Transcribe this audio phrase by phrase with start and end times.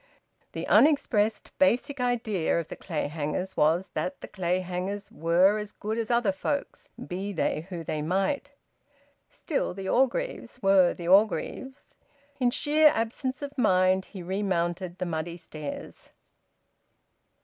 [0.53, 6.09] The unexpressed basic idea of the Clayhangers was that the Clayhangers were as good as
[6.09, 8.49] other folks, be they who they might.
[9.29, 11.93] Still, the Orgreaves were the Orgreaves...
[12.39, 16.09] In sheer absence of mind he remounted the muddy stairs.